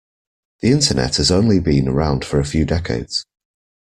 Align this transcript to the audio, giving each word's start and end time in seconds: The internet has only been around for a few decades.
The 0.61 0.71
internet 0.71 1.17
has 1.17 1.29
only 1.29 1.59
been 1.59 1.87
around 1.87 2.25
for 2.25 2.39
a 2.39 2.43
few 2.43 2.65
decades. 2.65 3.23